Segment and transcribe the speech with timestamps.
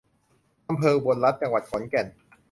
[0.69, 2.07] อำเภออุบลรัตน์ จังหวัดขอนแก่น